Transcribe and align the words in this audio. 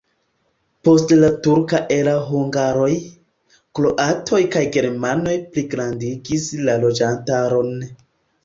Post 0.87 1.11
la 1.17 1.27
turka 1.47 1.81
erao 1.97 2.23
hungaroj, 2.29 2.89
kroatoj 3.81 4.41
kaj 4.57 4.65
germanoj 4.79 5.37
pligrandigis 5.53 6.49
la 6.67 6.81
loĝantaron. 6.87 7.75